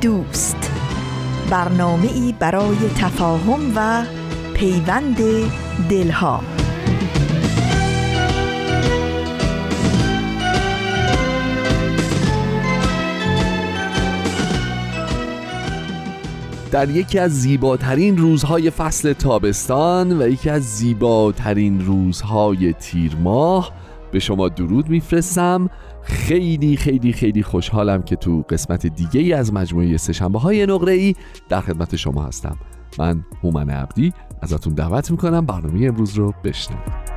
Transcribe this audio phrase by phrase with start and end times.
[0.00, 0.72] دوست.
[1.50, 4.04] برنامه ای برای تفاهم و
[4.54, 5.16] پیوند
[5.90, 6.40] دلها.
[16.70, 23.72] در یکی از زیباترین روزهای فصل تابستان و یکی از زیباترین روزهای تیر ماه
[24.12, 25.70] به شما درود میفرستم.
[26.02, 31.14] خیلی خیلی خیلی خوشحالم که تو قسمت دیگه ای از مجموعه سشنبه های نقره ای
[31.48, 32.56] در خدمت شما هستم.
[32.98, 37.10] من هومن عبدی ازتون دعوت می‌کنم برنامه امروز رو بشنوید.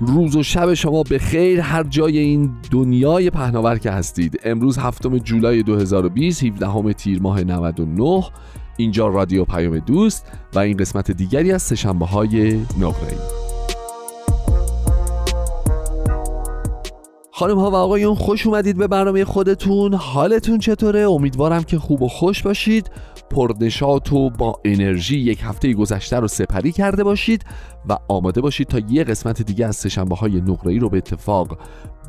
[0.00, 4.40] روز و شب شما به خیر هر جای این دنیای پهناور که هستید.
[4.44, 8.22] امروز هفتم جولای 2020 17 تیر ماه 99
[8.78, 13.18] اینجا رادیو پیام دوست و این قسمت دیگری از سشنبه های نقره
[17.32, 19.94] خانم ها و آقایون خوش اومدید به برنامه خودتون.
[19.94, 22.90] حالتون چطوره؟ امیدوارم که خوب و خوش باشید.
[23.30, 27.44] پرنشات و با انرژی یک هفته گذشته رو سپری کرده باشید
[27.88, 31.58] و آماده باشید تا یه قسمت دیگه از سشنبه های نقره رو به اتفاق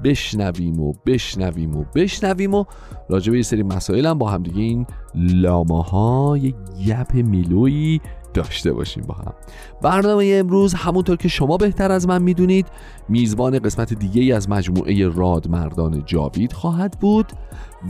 [0.04, 2.66] بشنویم و بشنویم و بشنویم و
[3.10, 6.54] راجع به یه سری مسائل هم با همدیگه این لامه های
[6.88, 8.02] گپ میلویی
[8.34, 9.34] داشته باشیم با هم.
[9.82, 12.68] برنامه امروز همونطور که شما بهتر از من می‌دونید
[13.10, 17.26] میزبان قسمت دیگه از مجموعه رادمردان جاوید خواهد بود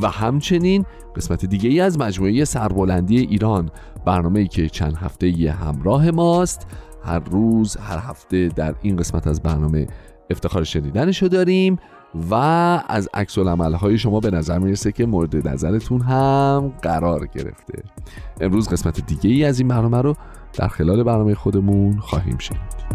[0.01, 3.69] و همچنین قسمت دیگه از مجموعه سربلندی ایران
[4.05, 6.67] برنامه ای که چند هفته همراه ماست.
[7.03, 9.87] هر روز هر هفته در این قسمت از برنامه
[10.29, 11.77] افتخار شنیدنشو داریم.
[12.31, 12.33] و
[12.87, 17.83] از عکس های شما به نظر می‌رسه که مورد نظرتون هم قرار گرفته.
[18.41, 20.15] امروز قسمت دیگه ای از این برنامه رو
[20.53, 22.89] در خلال برنامه خودمون خواهیم شنید.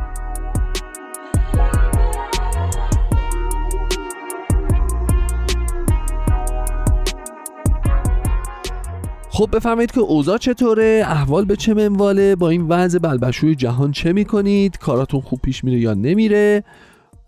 [9.30, 14.12] خب بفرمایید که اوضاع چطوره؟ احوال به چه منواله؟ با این وضع بلبشوی جهان چه
[14.12, 16.64] می‌کنید؟ کاراتون خوب پیش میره یا نمیره؟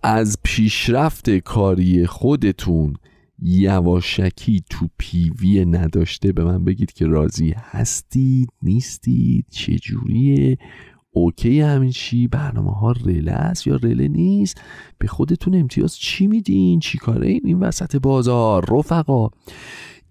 [0.09, 2.97] از پیشرفت کاری خودتون
[3.43, 10.59] یواشکی تو پیوی نداشته به من بگید که راضی هستید نیستید چجوریه؟
[11.11, 14.61] اوکی همین چی؟ برنامه ها رله است یا رله نیست؟
[14.99, 19.29] به خودتون امتیاز چی میدین؟ چی کاره این این وسط بازار رفقا.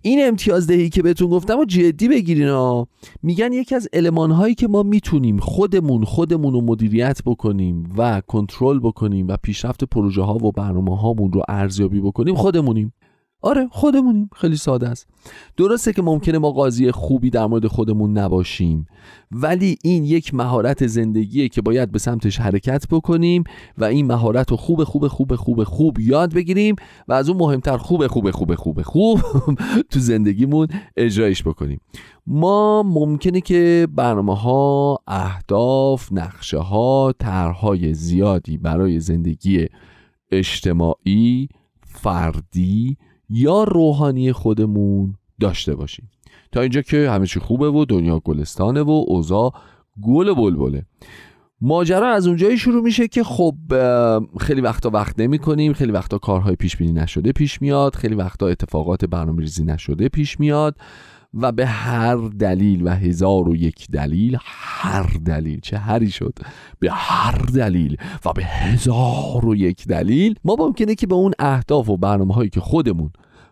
[0.06, 2.88] این امتیاز دهی که بهتون گفتم و جدی بگیرین ها
[3.24, 8.80] میگن یکی از علمان هایی که ما می‌تونیم خودمون خودمون رو مدیریت بکنیم و کنترل
[8.80, 12.94] بکنیم و پیشرفت پروژه ها و برنامه هامون رو ارزیابی بکنیم خودمونیم.
[13.46, 14.30] آره خودمونیم.
[14.36, 15.08] خیلی ساده است.
[15.58, 18.88] درسته که ممکنه ما قاضی خوبی در مورد خودمون نباشیم
[19.32, 23.44] ولی این یک مهارت زندگیه که باید به سمتش حرکت بکنیم
[23.78, 26.76] و این مهارت رو خوب خوب خوب خوب خوب یاد بگیریم
[27.08, 29.22] و از اون مهمتر خوب خوب خوب خوب خوب
[29.92, 30.68] تو زندگیمون
[30.98, 31.80] اجرایش بکنیم.
[32.28, 39.68] ما ممکنه که برنامه ها اهداف نقشه ها طرحهای زیادی برای زندگی
[40.32, 41.50] اجتماعی
[41.86, 42.98] فردی
[43.30, 46.10] یا روحانی خودمون داشته باشیم.
[46.52, 49.54] تا اینجا که همه چی خوبه و دنیا گلستانه و اوضاع
[50.02, 50.86] گل بلبله.
[51.62, 53.56] ماجرا از اونجایی شروع میشه که خب
[54.40, 58.48] خیلی وقتا وقت نمی کنیم خیلی وقتا کارهای پیش بینی نشده پیش میاد خیلی وقتا
[58.48, 60.76] اتفاقات برنامه ریزی نشده پیش میاد.
[61.36, 66.34] و به هر دلیل و هزار و یک دلیل هر دلیل چه هری شد
[66.80, 71.90] به هر دلیل و به هزار و یک دلیل ما ممکنه که به اون اهداف
[71.90, 73.12] و برنامه هایی که خودمون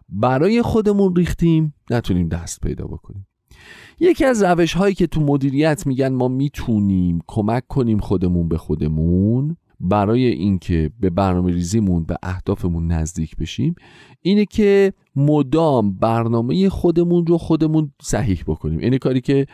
[0.10, 3.28] برای خودمون ریختیم نتونیم دست پیدا بکنیم.
[4.00, 9.58] یکی از روش هایی که تو مدیریت میگن ما می‌تونیم کمک کنیم خودمون به خودمون
[9.80, 13.76] برای اینکه به برنامه ریزیمون به اهدافمون نزدیک بشیم
[14.22, 18.80] اینه که مدام برنامه خودمون رو خودمون صحیح بکنیم.
[18.80, 19.46] اینه کاری که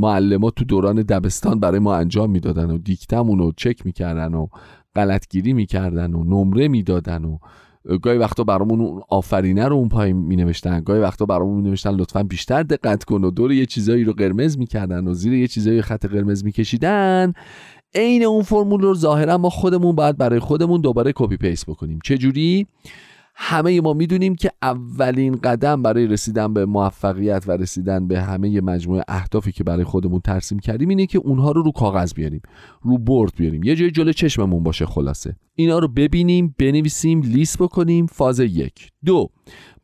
[0.00, 4.46] معلمات تو دوران دبستان برای ما انجام می‌دادن و دیکتمون رو چک می‌کردن و
[4.94, 7.38] غلطگیری می‌کردن و نمره می‌دادن و
[8.02, 11.94] گاهی وقتا برامون اون آفرینه رو اون پایین می نوشتن گاهی وقتا برامون می نوشتن
[11.94, 15.82] لطفا بیشتر دقت کن و دور یه چیزایی رو قرمز می‌کردن و زیر یه چیزایی
[15.82, 17.32] خط قرمز میکشیدن.
[17.94, 21.98] عین اون فرمول رو ظاهرا ما خودمون باید برای خودمون دوباره copy paste بکنیم.
[22.04, 22.66] چه جوری
[23.38, 29.04] همه ما می‌دونیم که اولین قدم برای رسیدن به موفقیت و رسیدن به همه مجموعه
[29.08, 32.40] اهدافی که برای خودمون ترسیم کردیم اینه که اونها رو رو کاغذ بیاریم
[32.82, 33.62] رو برد بیاریم.
[33.62, 35.36] یه جای جلو چشممون باشه خلاصه.
[35.54, 38.06] اینا رو ببینیم بنویسیم لیست بکنیم.
[38.06, 38.90] فاز یک.
[39.04, 39.28] دو.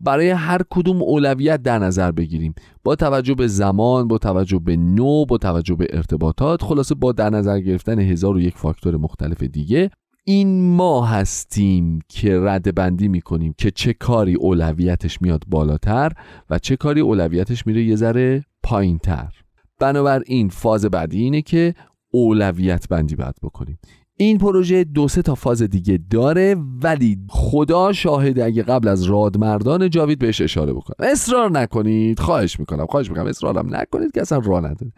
[0.01, 2.55] برای هر کدوم اولویت در نظر بگیریم.
[2.85, 7.31] با توجه به زمان با توجه به نو با توجه به ارتباطات خلاصه با در
[7.31, 9.91] نظر گرفتن هزار و یک فاکتور مختلف دیگه.
[10.25, 16.13] این ما هستیم که رد بندی می‌کنیم که چه کاری اولویتش میاد بالاتر
[16.51, 19.33] و چه کاری اولویتش میره یه ذره پایین تر
[19.79, 21.75] بنابراین فاز بعدی اینه که
[22.11, 23.79] اولویت بندی باید بکنیم.
[24.17, 29.91] این پروژه دو سه تا فاز دیگه داره ولی خدا شاهد اگه قبل از رادمردان
[29.91, 31.09] جاوید بهش اشاره بکنم.
[31.09, 32.21] اصرار نکنید.
[32.21, 33.27] خواهش می‌کنم خواهش می‌کنم.
[33.27, 34.93] اصرارم نکنید که اصلا راه نداره.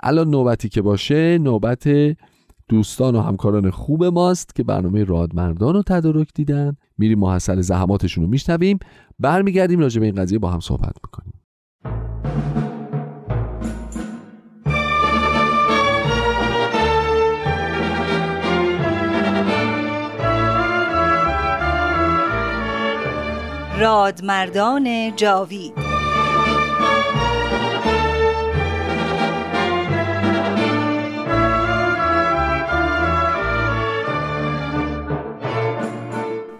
[0.00, 1.88] الان نوبتی که باشه نوبت
[2.68, 6.76] دوستان و همکاران خوب ماست که برنامه رادمردان رو تدارک دیدن.
[6.98, 8.78] میریم محصل زحماتشون رو میشنویم.
[9.18, 11.32] برمیگردیم راجع به این قضیه با هم صحبت می‌کنیم.
[23.80, 25.97] رادمردان جاوید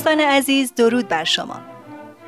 [0.00, 1.60] دوستان عزیز درود بر شما.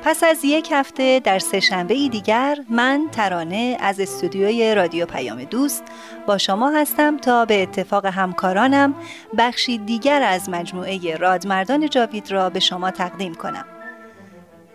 [0.03, 5.83] پس از یک هفته در سهشنبه دیگر من ترانه از استودیوی رادیو پیام دوست
[6.27, 8.95] با شما هستم تا به اتفاق همکارانم
[9.37, 13.65] بخشی دیگر از مجموعه رادمردان جاوید را به شما تقدیم کنم.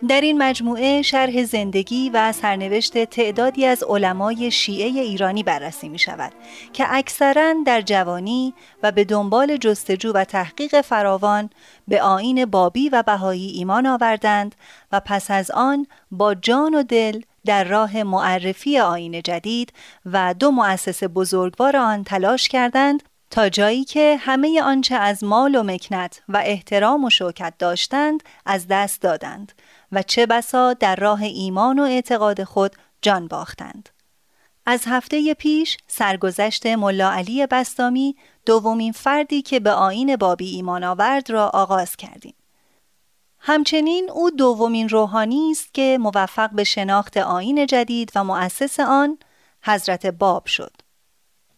[0.07, 6.31] در این مجموعه شرح زندگی و سرنوشت تعدادی از علمای شیعه ایرانی بررسی می شود
[6.73, 8.53] که اکثرا در جوانی
[8.83, 11.49] و به دنبال جستجو و تحقیق فراوان
[11.87, 14.55] به آین بابی و بهایی ایمان آوردند
[14.91, 19.73] و پس از آن با جان و دل در راه معرفی آین جدید
[20.05, 25.63] و دو مؤسسه بزرگوار آن تلاش کردند تا جایی که همه آنچه از مال و
[25.63, 29.51] مکنت و احترام و شوکت داشتند از دست دادند.
[29.91, 33.89] و چه بسا در راه ایمان و اعتقاد خود جان باختند.
[34.65, 38.15] از هفته پیش سرگذشت ملا علی بستامی
[38.45, 42.35] دومین فردی که به آین بابی ایمان آورد را آغاز کردیم.
[43.39, 49.17] همچنین او دومین روحانی است که موفق به شناخت آین جدید و مؤسس آن
[49.63, 50.71] حضرت باب شد.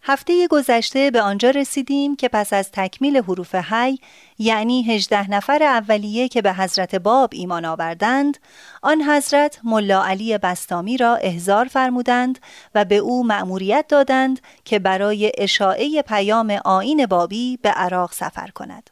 [0.03, 3.99] هفته گذشته به آنجا رسیدیم که پس از تکمیل حروف حی
[4.39, 8.37] یعنی هجده نفر اولیه که به حضرت باب ایمان آوردند
[8.81, 12.39] آن حضرت ملا علی بستامی را احضار فرمودند
[12.75, 18.89] و به او مأموریت دادند که برای اشاعه پیام آین بابی به عراق سفر کند.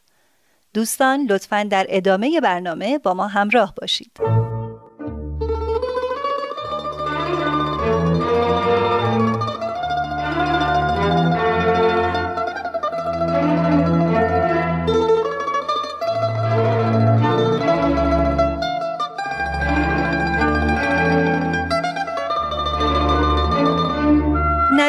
[0.74, 4.10] دوستان لطفا در ادامه برنامه با ما همراه باشید.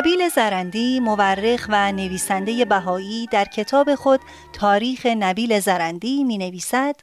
[0.02, 4.20] نبیل زرندی مورخ و نویسنده بهایی در کتاب خود
[4.54, 6.96] تاریخ نبیل زرندی می نویسد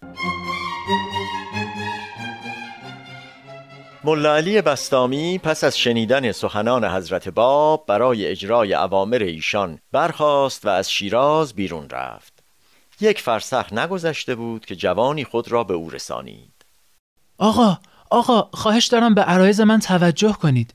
[4.05, 10.69] ملا علی بستامی پس از شنیدن سخنان حضرت باب برای اجرای اوامر ایشان برخاست و
[10.69, 12.33] از شیراز بیرون رفت.
[13.01, 16.65] یک فرسخ نگذشته بود که جوانی خود را به او رسانید.
[17.39, 17.79] آقا
[18.11, 20.75] آقا خواهش دارم به عرایز من توجه کنید.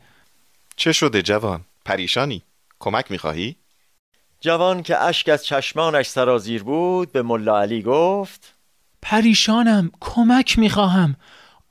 [0.76, 2.44] چه شده جوان؟ پریشانی.
[2.80, 3.56] کمک می‌خواهی؟
[4.42, 8.56] جوان که اشک از چشمانش سرازیر بود به ملا علی گفت
[9.02, 11.16] پریشانم کمک می‌خواهم.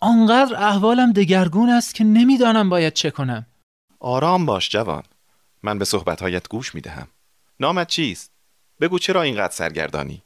[0.01, 3.47] آنقدر احوالم دگرگون است که نمی‌دانم باید چه کنم.
[4.01, 5.03] آرام باش جوان.
[5.63, 7.09] من به صحبتهایت گوش می‌دهم.
[7.61, 8.33] نامت چیست؟
[8.81, 10.23] بگو چرا اینقدر سرگردانی؟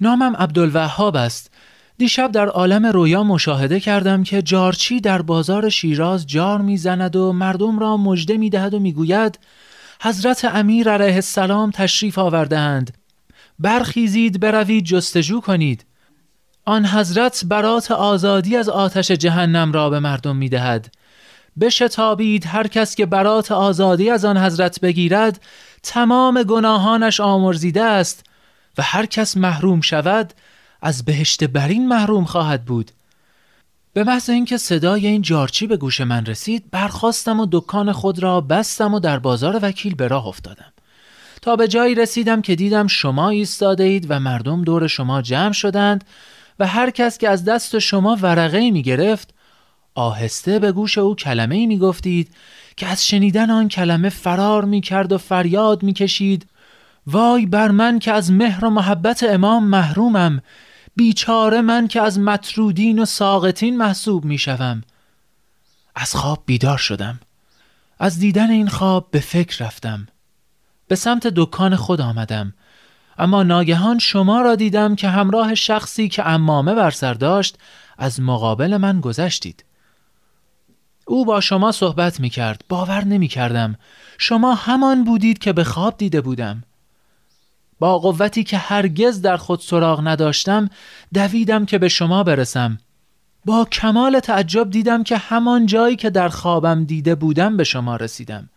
[0.00, 1.50] نامم عبدالوهاب است.
[1.98, 7.78] دیشب در عالم رویا مشاهده کردم که جارچی در بازار شیراز جار می‌زند و مردم
[7.78, 9.38] را مژده می‌دهد و می‌گوید
[10.02, 12.96] حضرت امیر علیه السلام تشریف آوردهاند.
[13.58, 15.84] برخیزید بروید جستجو کنید.
[16.64, 20.94] آن حضرت برات آزادی از آتش جهنم را به مردم می‌دهد.
[21.60, 25.40] بشتابید هر کس که برات آزادی از آن حضرت بگیرد
[25.82, 28.24] تمام گناهانش آمرزیده است
[28.78, 30.32] و هر کس محروم شود
[30.84, 32.90] از بهشت برین محروم خواهد بود.
[33.92, 38.40] به محض اینکه صدای این جارچی به گوش من رسید برخواستم و دکان خود را
[38.40, 40.72] بستم و در بازار وکیل به راه افتادم.
[41.42, 46.04] تا به جایی رسیدم که دیدم شما ایستاده اید و مردم دور شما جمع شدند
[46.58, 49.34] و هر کس که از دست شما ورقه می گرفت
[49.94, 52.34] آهسته به گوش او کلمه می گفتید
[52.76, 56.46] که از شنیدن آن کلمه فرار می کرد و فریاد می کشید
[57.06, 60.42] وای بر من که از مهر و محبت امام محرومم
[60.96, 64.82] بیچاره من که از مطرودین و ساقتین محسوب می شوم.
[65.94, 67.20] از خواب بیدار شدم.
[67.98, 70.06] از دیدن این خواب به فکر رفتم.
[70.88, 72.54] به سمت دکان خود آمدم.
[73.18, 77.58] اما ناگهان شما را دیدم که همراه شخصی که امامه بر سر داشت
[77.98, 79.64] از مقابل من گذشتید.
[81.06, 83.76] او با شما صحبت می کرد باور نمی کردم
[84.18, 86.62] شما همان بودید که به خواب دیده بودم.
[87.84, 90.70] با قوتی که هرگز در خود سراغ نداشتم
[91.14, 92.78] دویدم که به شما برسم.
[93.44, 98.50] با کمال تعجب دیدم که همان جایی که در خوابم دیده بودم به شما رسیدم.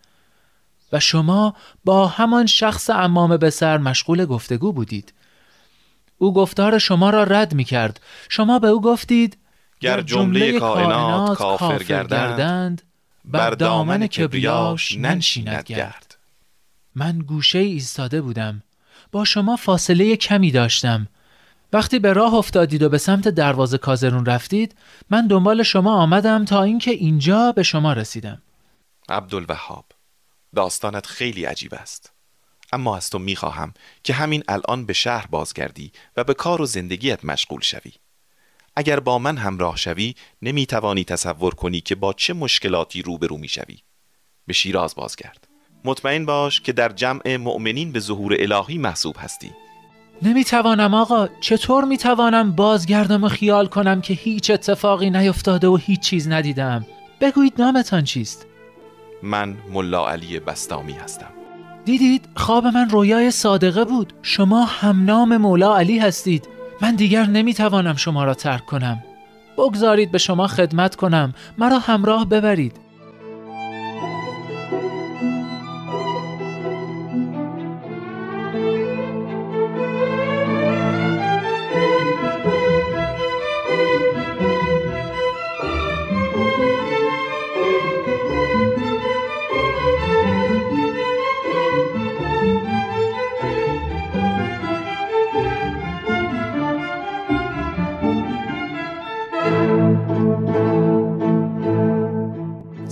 [0.92, 1.54] و شما
[1.86, 5.14] با همان شخص امام به سر مشغول گفتگو بودید.
[6.18, 9.38] او گفتار شما را رد می کرد شما به او گفتید
[9.80, 12.82] گر جمله کائنات کافر گردند
[13.26, 16.18] بر دامن کبریاش ننشیند گرد.
[16.96, 18.64] من گوشه ایستاده بودم.
[19.12, 21.08] با شما فاصله کمی داشتم.
[21.74, 24.76] وقتی به راه افتادید و به سمت دروازه کازرون رفتید
[25.10, 28.42] من دنبال شما آمدم تا اینکه اینجا به شما رسیدم.
[29.10, 29.86] عبدالوهاب
[30.56, 32.12] داستانت خیلی عجیب است.
[32.74, 33.74] اما از تو می‌خواهم
[34.04, 37.92] که همین الان به شهر بازگردی و به کار و زندگیت مشغول شوی.
[38.76, 43.78] اگر با من همراه شوی نمی‌توانی تصور کنی که با چه مشکلاتی روبرو می‌شوی.
[44.46, 45.47] به شیراز بازگرد.
[45.88, 49.52] مطمئن باش که در جمع مؤمنین به ظهور الهی محسوب هستی.
[50.22, 51.28] نمی‌توانم آقا.
[51.42, 56.86] چطور می‌توانم بازگردم و خیال کنم که هیچ اتفاقی نیفتاده و هیچ چیز ندیدم؟
[57.22, 58.46] بگویید نامتان چیست؟
[59.24, 61.30] من ملا علی بستامی هستم.
[61.86, 64.14] دیدید خواب من رویای صادقه بود.
[64.22, 66.48] شما هم نام مولا علی هستید.
[66.82, 69.04] من دیگر نمی‌توانم شما را ترک کنم.
[69.58, 71.34] بگذارید به شما خدمت کنم.
[71.58, 72.87] مرا همراه ببرید.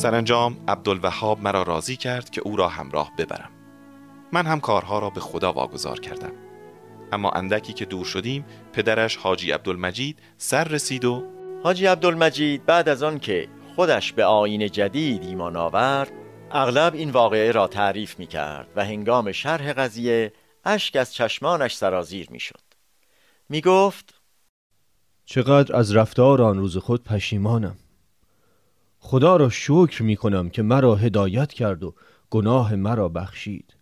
[0.05, 3.49] سرانجام عبدالوهاب مرا راضی کرد که او را همراه ببرم.
[4.33, 6.31] من هم کارها را به خدا واگذار کردم.
[7.11, 11.23] اما اندکی که دور شدیم پدرش حاجی عبدالمجید سر رسید و
[11.63, 16.11] حاجی عبدالمجید بعد از آن که خودش به آین جدید ایمان آورد
[16.51, 20.33] اغلب این واقعه را تعریف می کرد و هنگام شرح قضیه
[20.65, 22.63] اشک از چشمانش سرازیر می شد
[23.49, 24.13] می گفت
[25.25, 27.75] چقدر از رفتار آن روز خود پشیمانم.
[29.07, 31.93] خدا را شکر می کنم که مرا هدایت کرد و
[32.29, 33.75] گناه مرا بخشید.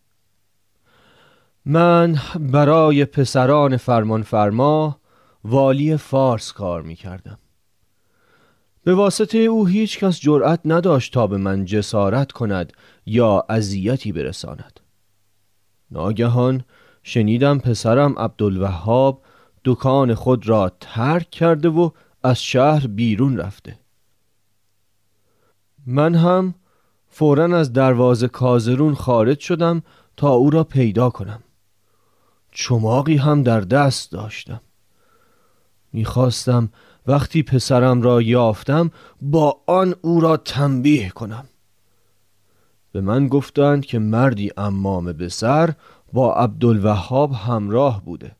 [1.66, 5.00] من برای پسران فرمان فرما
[5.44, 7.38] والی فارس کار می کردم.
[8.84, 12.74] به واسطه او هیچ کس جرأت نداشت تا به من جسارت کند
[13.06, 14.80] یا اذیتی برساند.
[15.92, 16.64] ناگهان
[17.04, 19.22] شنیدم پسرم عبدالوهاب
[19.66, 21.90] دکان خود را ترک کرده و
[22.24, 23.83] از شهر بیرون رفته.
[25.86, 26.54] من هم
[27.08, 29.84] فورا از دروازه کازرون خارج شدم
[30.18, 31.40] تا او را پیدا کنم.
[32.52, 34.62] چماقی هم در دست داشتم.
[35.94, 36.70] می‌خواستم
[37.08, 41.46] وقتی پسرم را یافتم با آن او را تنبیه کنم.
[42.92, 45.74] به من گفتند که مردی امام به سر
[46.14, 48.36] با عبدالوهاب همراه بوده.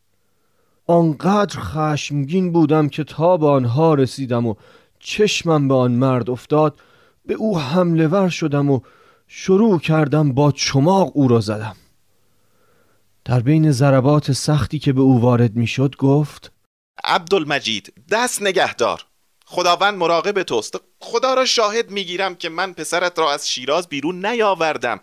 [0.88, 4.56] آنقدر خشمگین بودم که تا به آنها رسیدم و
[5.00, 6.80] چشمم به آن مرد افتاد
[7.26, 8.80] به او حمله ور شدم و
[9.28, 11.76] شروع کردم با چماق او را زدم.
[13.26, 16.52] در بین ضربات سختی که به او وارد می‌شد گفت
[17.04, 19.06] عبدالمجید دست نگهدار.
[19.46, 20.76] خداوند مراقب توست.
[21.00, 25.00] خدا را شاهد می‌گیرم که من پسرت را از شیراز بیرون نیاوردم.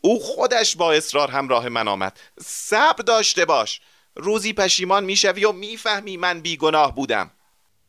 [0.00, 2.16] او خودش با اصرار همراه من آمد.
[2.40, 3.80] صبر داشته باش.
[4.16, 7.30] روزی پشیمان می‌شوی و می‌فهمی من بیگناه بودم.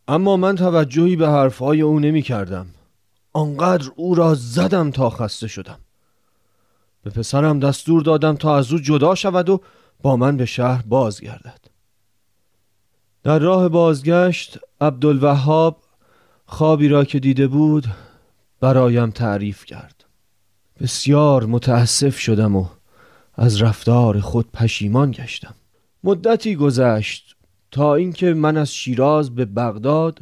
[0.08, 2.68] اما من توجهی به حرفهای او نمی کردم
[3.36, 5.80] آنقدر او را زدم تا خسته شدم.
[7.04, 9.62] به پسرم دستور دادم تا از او جدا شود و
[10.02, 11.60] با من به شهر بازگردد.
[13.24, 15.84] در راه بازگشت عبدالوهاب
[16.46, 17.86] خوابی را که دیده بود
[18.60, 20.06] برایم تعریف کرد.
[20.82, 22.66] بسیار متاسف شدم و
[23.34, 25.56] از رفتار خود پشیمان گشتم.
[26.04, 27.36] مدتی گذشت
[27.72, 30.20] تا اینکه من از شیراز به بغداد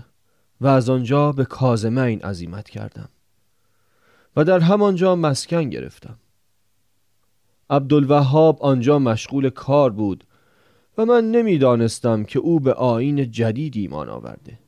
[0.61, 3.09] و از آنجا به کازمین عزیمت کردم
[4.35, 6.17] و در همانجا مسکن گرفتم.
[7.69, 10.23] عبدالوهاب آنجا مشغول کار بود
[10.97, 14.59] و من نمی‌دانستم که او به آین جدید ایمان آورده.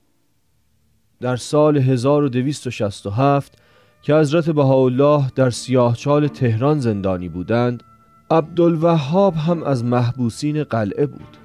[1.21, 3.57] در سال 1267
[4.01, 7.83] که حضرت بهاءالله در سیاهچال تهران زندانی بودند
[8.31, 11.37] عبدالوهاب هم از محبوسین قلعه بود.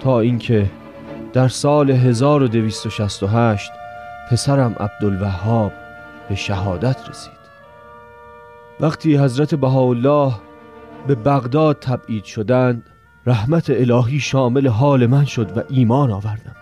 [0.00, 0.70] تا اینکه
[1.32, 3.72] در سال 1268
[4.30, 5.72] پسرم عبدالوهاب
[6.28, 7.40] به شهادت رسید.
[8.80, 10.32] وقتی حضرت بهاءالله
[11.06, 12.90] به بغداد تبعید شدند
[13.26, 16.56] رحمت الهی شامل حال من شد و ایمان آوردم.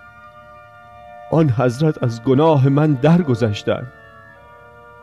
[1.31, 3.93] آن حضرت از گناه من درگذشتند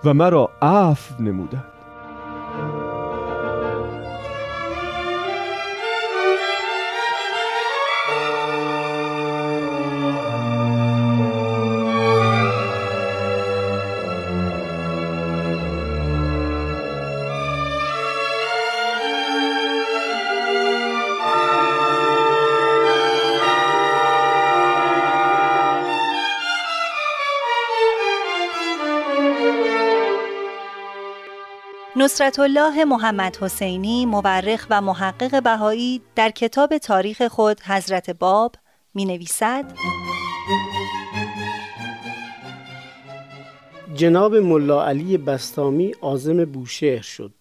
[0.03, 1.74] و مرا عفو نمودند.
[32.05, 38.55] نصرت الله محمد حسینی مورخ و محقق بهایی در کتاب تاریخ خود حضرت باب
[38.93, 39.65] می نویسد
[43.95, 47.33] جناب ملا علی بستامی آزم بوشهر شد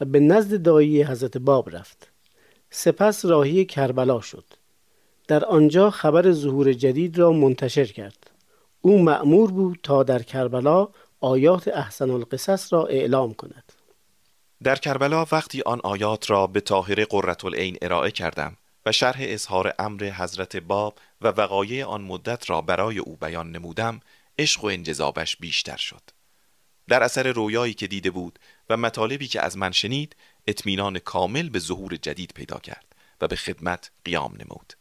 [0.00, 2.10] و به نزد دایی حضرت باب رفت.
[2.70, 4.44] سپس راهی کربلا شد.
[5.28, 8.30] در آنجا خبر ظهور جدید را منتشر کرد.
[8.80, 10.88] او مأمور بود تا در کربلا
[11.20, 13.81] آیات احسن القصص را اعلام کند.
[14.64, 17.36] در کربلا وقتی آن آیات را به طاهر قرة
[17.82, 23.16] ارائه کردم و شرح اظهار امر حضرت باب و وقایع آن مدت را برای او
[23.16, 24.00] بیان نمودم
[24.38, 26.02] عشق و انجذابش بیشتر شد.
[26.88, 28.38] در اثر رویایی که دیده بود
[28.70, 32.84] و مطالبی که از من شنید اطمینان کامل به ظهور جدید پیدا کرد
[33.20, 34.72] و به خدمت قیام نمود.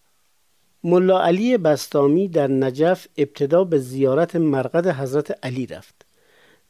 [0.84, 6.11] ملا علی بستامی در نجف ابتدا به زیارت مرقد حضرت علی رفت.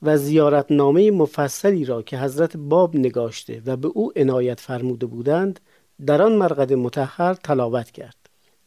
[0.04, 5.60] و زیارتنامه مفصلی را که حضرت باب نگاشته و به او عنایت فرموده بودند
[6.06, 8.16] در آن مرقد متحر تلاوت کرد.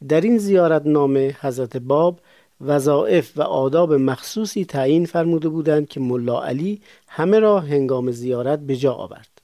[0.07, 2.19] در این زیارتنامه حضرت باب
[2.61, 8.75] وظائف و آداب مخصوصی تعیین فرموده بودند که ملا علی همه را هنگام زیارت به
[8.75, 9.41] جا آورد.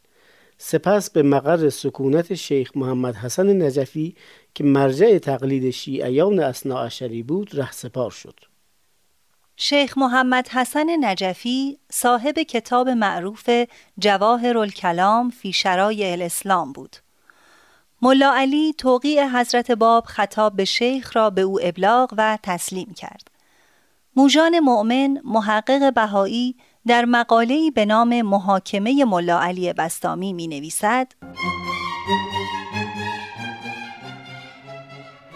[0.57, 4.15] سپس به مقر سکونت شیخ محمد حسن نجفی
[4.53, 8.50] که مرجع تقلید شیعیان اصناعشری بود رهسپار شد.
[9.57, 13.49] شیخ محمد حسن نجفی صاحب کتاب معروف
[13.99, 16.95] جواهر الکلام فی شرای الاسلام بود.
[18.01, 23.31] ملا علی توقیع حضرت باب خطاب به شیخ را به او ابلاغ و تسلیم کرد.
[24.15, 26.55] موجان مؤمن محقق بهایی
[26.87, 31.07] در مقاله‌ای به نام محاکمه ملا علی بستامی می نویسد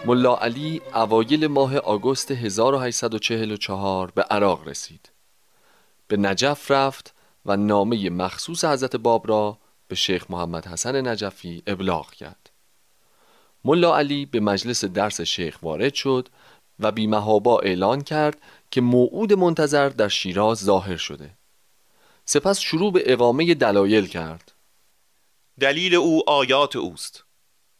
[0.06, 5.10] ملا علی اوایل ماه آگوست 1844 به عراق رسید.
[6.08, 7.14] به نجف رفت
[7.46, 12.50] و نامه مخصوص حضرت باب را به شیخ محمد حسن نجفی ابلاغ کرد.
[13.64, 16.28] ملا علی به مجلس درس شیخ وارد شد
[16.80, 18.40] و بیمهابا اعلان کرد
[18.70, 21.30] که موعود منتظر در شیراز ظاهر شده.
[22.24, 24.52] سپس شروع به اقامه دلایل کرد.
[25.60, 27.25] دلیل او آیات اوست.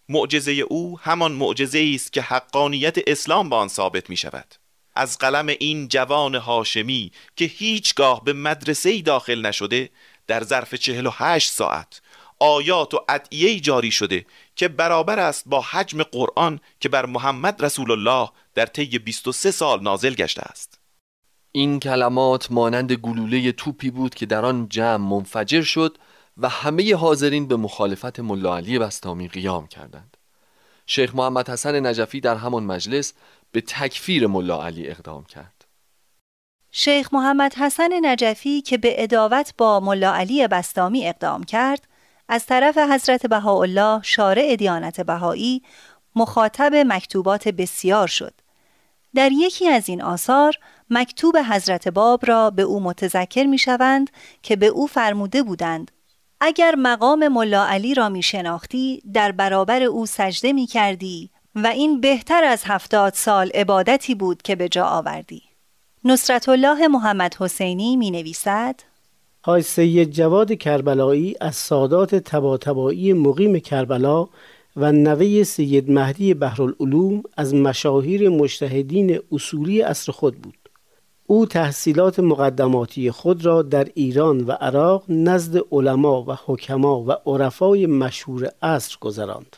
[0.08, 4.54] معجزه او همان معجزه است که حقانیت اسلام با آن ثابت می شود
[4.94, 9.90] از قلم این جوان هاشمی که هیچگاه به مدرسه داخل نشده
[10.26, 12.00] در ظرف چهل و هشت ساعت
[12.38, 17.90] آیات و ادعیه جاری شده که برابر است با حجم قرآن که بر محمد رسول
[17.90, 20.80] الله در طی 23 سال نازل گشته است.
[21.52, 25.98] این کلمات مانند گلوله توپی بود که در آن جمع منفجر شد
[26.38, 30.16] و همه حاضرین به مخالفت ملا علی بستامی قیام کردند.
[30.86, 33.12] شیخ محمد حسن نجفی در همان مجلس
[33.52, 35.64] به تکفیر ملا علی اقدام کرد.
[36.70, 41.88] شیخ محمد حسن نجفی که به اداوت با ملا علی بستامی اقدام کرد
[42.28, 45.62] از طرف حضرت بهاءالله شارع دیانت بهایی
[46.16, 48.34] مخاطب مکتوبات بسیار شد.
[49.14, 50.54] در یکی از این آثار
[50.90, 54.10] مکتوب حضرت باب را به او متذکر می شوند
[54.42, 55.90] که به او فرموده بودند
[56.40, 62.00] اگر مقام ملا علی را می شناختی در برابر او سجده می کردی و این
[62.00, 65.42] بهتر از هفتاد سال عبادتی بود که به جا آوردی.
[66.04, 68.80] نصرت الله محمد حسینی می نویسد
[69.44, 74.28] های سید جواد کربلایی از سادات تباتبایی مقیم کربلا
[74.76, 80.55] و نوه سید مهدی بحرالعلوم از مشاهیر مشتهدین اصولی اصر خود بود.
[81.28, 87.86] او تحصیلات مقدماتی خود را در ایران و عراق نزد علما و حکما و عرفای
[87.86, 89.56] مشهور عصر گذراند.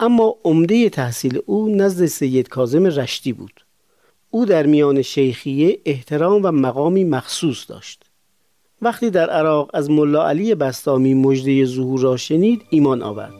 [0.00, 3.64] اما عمده تحصیل او نزد سید کازم رشتی بود.
[4.30, 8.04] او در میان شیخیه احترام و مقامی مخصوص داشت.
[8.82, 13.34] وقتی در عراق از ملا علی بستامی مجده ظهور را شنید ایمان آورد.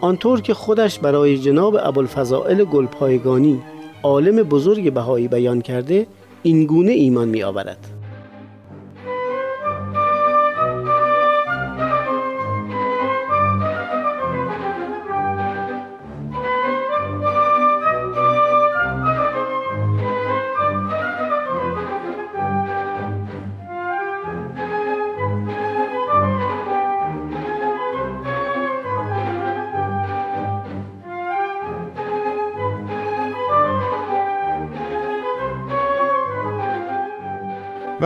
[0.00, 3.62] آنطور که خودش برای جناب ابوالفضائل گلپایگانی
[4.02, 6.06] عالم بزرگ بهایی بیان کرده
[6.42, 8.01] این گونه ایمان می آورد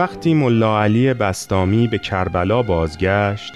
[0.07, 3.53] وقتی ملا علی بستامی به کربلا بازگشت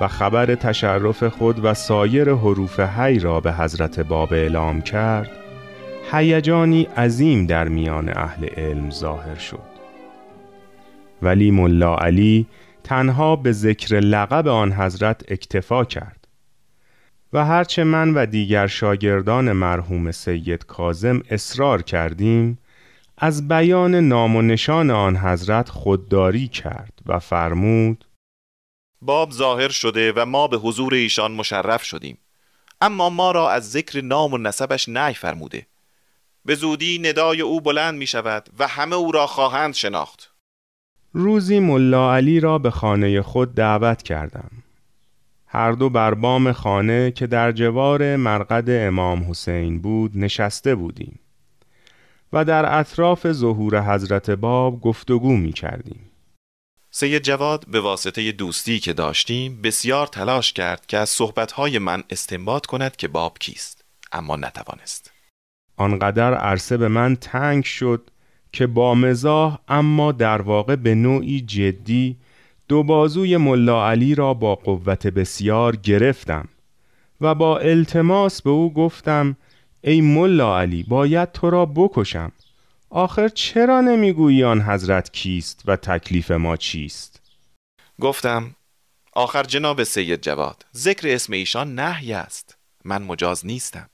[0.00, 5.30] و خبر تشرف خود و سایر حروف حی را به حضرت باب اعلام کرد
[6.12, 9.70] هیجانی عظیم در میان اهل علم ظاهر شد.
[11.22, 12.46] ولی ملا علی
[12.84, 16.28] تنها به ذکر لقب آن حضرت اکتفا کرد
[17.32, 22.58] و هرچه من و دیگر شاگردان مرحوم سید کازم اصرار کردیم
[23.22, 28.04] از بیان نام و نشان آن حضرت خودداری کرد و فرمود
[29.02, 32.18] باب ظاهر شده و ما به حضور ایشان مشرف شدیم.
[32.80, 35.66] اما ما را از ذکر نام و نسبش نهی فرموده.
[36.44, 40.34] به زودی ندای او بلند می شود و همه او را خواهند شناخت.
[41.12, 44.50] روزی ملا علی را به خانه خود دعوت کردم.
[45.46, 51.18] هر دو بر بام خانه که در جوار مرقد امام حسین بود نشسته بودیم.
[52.32, 56.10] و در اطراف ظهور حضرت باب گفتگو می کردیم.
[56.90, 62.66] سید جواد به واسطه دوستی که داشتیم بسیار تلاش کرد که از صحبتهای من استنباط
[62.66, 65.10] کند که باب کیست اما نتوانست
[65.76, 68.10] آنقدر عرصه به من تنگ شد
[68.52, 72.16] که با مزاح اما در واقع به نوعی جدی
[72.68, 76.48] دو بازوی ملا علی را با قوت بسیار گرفتم
[77.20, 79.36] و با التماس به او گفتم
[79.82, 82.32] ای ملا علی باید تو را بکشم.
[82.90, 87.22] آخر چرا نمی‌گویی آن حضرت کیست و تکلیف ما چیست؟
[88.00, 88.56] گفتم
[89.12, 92.56] آخر جناب سید جواد ذکر اسم ایشان نهی است.
[92.84, 93.90] من مجاز نیستم.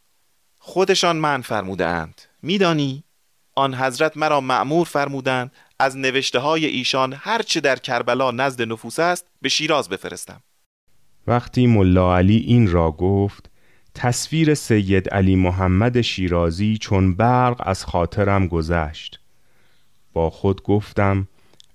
[0.58, 3.04] خودشان من فرمودند میدانی؟
[3.54, 9.26] آن حضرت مرا معمور فرمودند از نوشته های ایشان هرچه در کربلا نزد نفوس است
[9.42, 10.42] به شیراز بفرستم.
[11.26, 13.50] وقتی ملا علی این را گفت
[13.98, 19.20] تصویر سید علی محمد شیرازی چون برق از خاطرم گذشت.
[20.12, 21.28] با خود گفتم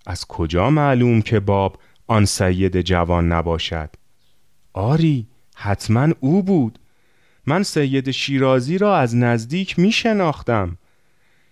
[0.06, 3.90] از کجا معلوم که باب آن سید جوان نباشد؟
[4.74, 6.80] آری حتما او بود.
[7.46, 10.78] من سید شیرازی را از نزدیک می شناختم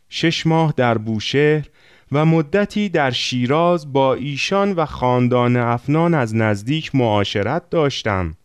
[0.09, 1.65] شش ماه در بوشهر
[2.11, 8.35] و مدتی در شیراز با ایشان و خاندان افنان از نزدیک معاشرت داشتم.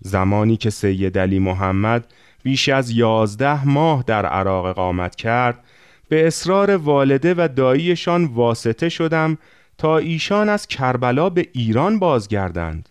[0.00, 5.64] زمانی که سید علی محمد بیش از یازده ماه در عراق اقامت کرد
[6.08, 9.38] به اصرار والده و داییشان واسطه شدم
[9.78, 12.88] تا ایشان از کربلا به ایران بازگردند.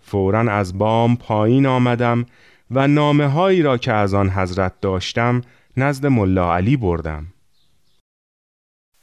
[0.00, 2.26] فورا از بام پایین آمدم
[2.70, 5.40] و نامه هایی را که از آن حضرت داشتم
[5.76, 7.26] نزد ملا علی بردم.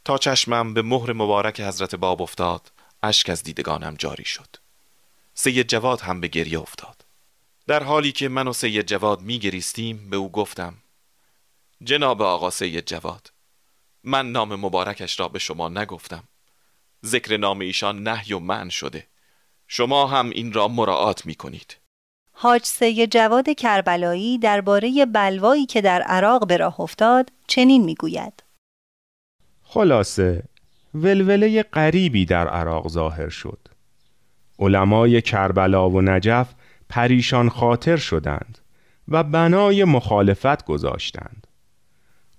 [0.05, 2.71] تا چشمم به مهر مبارک حضرت باب افتاد
[3.03, 4.60] اشک از دیدگانم جاری شد.
[5.33, 7.05] سید جواد هم به گریه افتاد.
[7.67, 10.73] در حالی که من و سید جواد می گریستیم به او گفتم
[11.83, 13.31] جناب آقا سید جواد
[14.03, 16.23] من نام مبارکش را به شما نگفتم.
[17.05, 19.07] ذکر نام ایشان نهی و من شده.
[19.67, 21.77] شما هم این را مراعات می کنید
[22.31, 28.43] حاج سید جواد کربلایی درباره بلوایی که در عراق به راه افتاد چنین می‌گوید.
[29.63, 30.43] خلاصه
[30.93, 33.59] ولوله غریبی در عراق ظاهر شد.
[34.61, 36.53] علمای کربلا و نجف
[36.89, 38.57] پریشان خاطر شدند
[39.07, 41.47] و بنای مخالفت گذاشتند.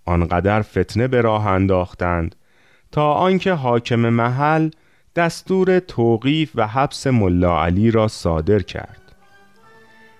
[0.04, 2.34] آنقدر فتنه به راه انداختند
[2.92, 4.70] تا آنکه حاکم محل
[5.16, 8.98] دستور توقیف و حبس ملا علی را صادر کرد.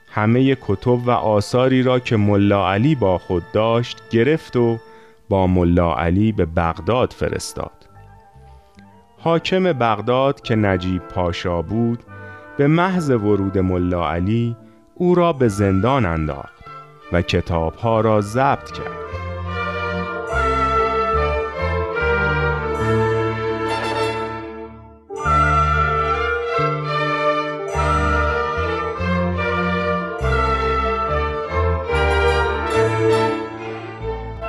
[0.09, 4.79] همه کتب و آثاری را که ملا علی با خود داشت گرفت و
[5.29, 7.92] با ملا علی به بغداد فرستاد.
[9.25, 12.05] حاکم بغداد که نجیب پاشا بود
[12.57, 14.57] به محض ورود ملا علی
[14.95, 16.65] او را به زندان انداخت
[17.13, 19.03] و کتابها را ضبط کرد.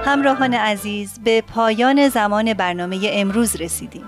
[0.06, 4.06] همراهان عزیز به پایان زمان برنامه امروز رسیدیم.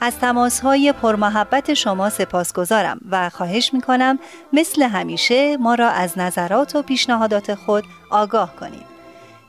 [0.00, 4.18] از تماس های پرمحبت شما سپاسگزارم و خواهش می کنم
[4.52, 8.86] مثل همیشه ما را از نظرات و پیشنهادات خود آگاه کنید.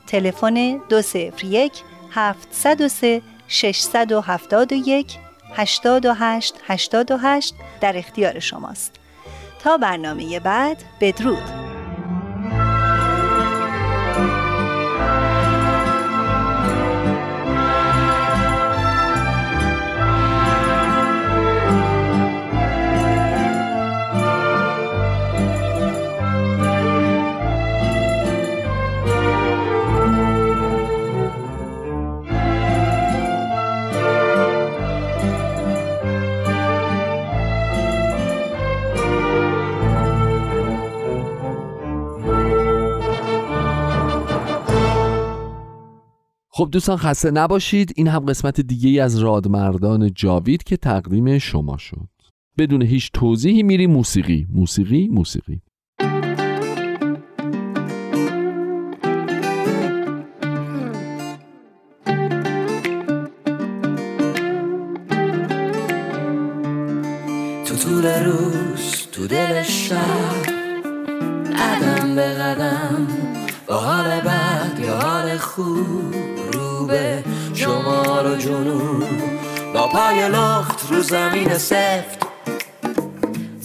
[0.06, 1.72] تلفن 201
[2.10, 5.18] 703 671
[5.54, 8.94] 828 828 در اختیار شماست.
[9.64, 11.77] تا برنامه بعد بدرود.
[46.58, 47.92] خب دوستان خسته نباشید.
[47.96, 52.08] این هم قسمت دیگه از رادمردان جاوید که تقدیم شما شد.
[52.58, 54.46] بدون هیچ توضیحی میری موسیقی.
[54.52, 55.60] موسیقی موسیقی.
[67.66, 70.42] تو طول روز تو دل شب
[71.58, 73.06] قدم به قدم
[73.68, 76.07] با حال بد یا حال خوب.
[78.28, 79.04] و جنوب
[79.74, 82.18] با پای لخت رو زمین سفت.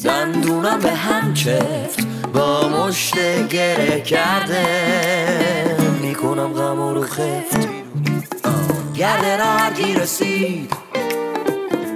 [0.04, 2.08] دندونم به هم چفت.
[2.34, 4.66] با مشت گره کرده.
[6.02, 7.68] می‌کنم غم رو خفت.
[8.96, 10.74] گرده را هرگی رسید.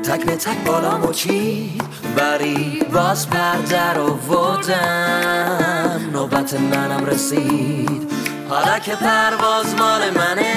[0.03, 1.81] تک به تک بالا مچید
[2.17, 8.11] بری باز پرده رو ودم نوبت منم رسید.
[8.49, 10.53] حالا که پرواز مال منه.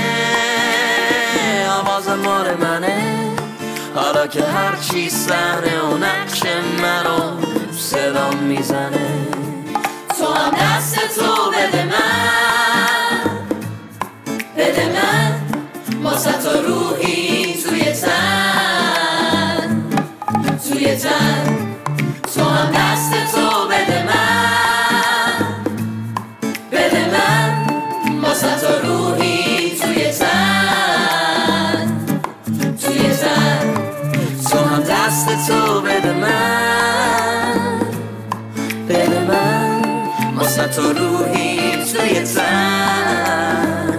[2.16, 3.30] مال منه.
[3.94, 6.42] حالا که هر چی سهنه و نقش
[6.82, 7.40] منو
[7.78, 9.26] صدا می‌زنه.
[10.18, 13.30] تو هم دست تو بده من.
[14.56, 15.40] بده من.
[16.02, 19.82] واسه تو روحی توی تن.
[20.68, 21.56] توی تن.
[22.34, 23.49] تو هم دست تو
[40.76, 43.98] تو روحی توی تن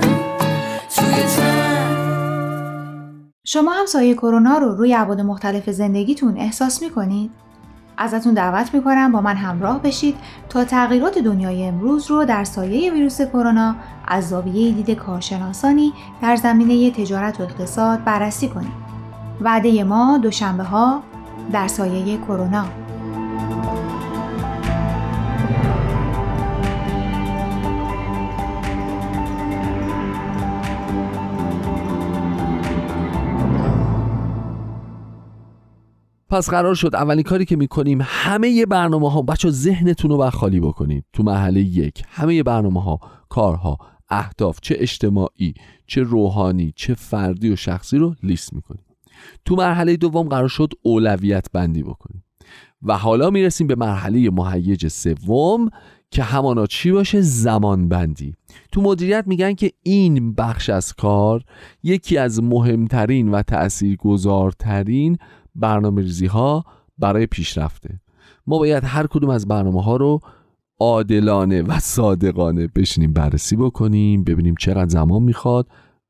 [3.44, 7.32] شما هم سایه کرونا رو روی عباد مختلف زندگیتون احساس می‌کنید؟
[7.98, 10.16] ازتون دعوت می‌کنم با من همراه بشید
[10.50, 13.76] تا تغییرات دنیای امروز رو در سایه ویروس کرونا
[14.08, 18.74] از زاویه دید کارشناسانی در زمینه تجارت و اقتصاد بررسی کنیم.
[19.42, 21.04] وعده ما دوشنبه ها
[21.52, 22.66] در سایه کرونا
[36.32, 40.60] پس قرار شد اولین کاری که می‌کنیم همه برنامه ها بچه ذهنتون رو بر خالی
[40.60, 43.78] بکنید تو مرحله یک همه برنامه ها کارها
[44.10, 45.54] اهداف چه اجتماعی
[45.88, 48.86] چه روحانی چه فردی و شخصی رو لیست می‌کنیم.
[49.46, 52.24] تو مرحله دوم قرار شد اولویت بندی بکنیم.
[52.84, 55.70] و حالا می‌رسیم به مرحله مهیج سوم
[56.12, 58.34] که همانا چی باشه؟ زمان بندی.
[58.72, 61.44] تو مدیریت میگن که این بخش از کار
[61.84, 65.18] یکی از مهمترین و تأثیرگذارترین
[65.56, 66.66] برنامه ریزی ها
[66.98, 68.00] برای پیشرفته.
[68.48, 70.20] ما باید هر کدوم از برنامه ها رو
[70.80, 75.68] عادلانه و صادقانه بشینیم بررسی بکنیم ببینیم چقدر زمان می‌خواد